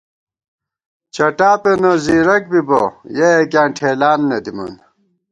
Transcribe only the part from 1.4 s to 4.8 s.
پېنہ زیرَک بِبہ، یَہ یَکِیاں ٹھېلان نہ دِمان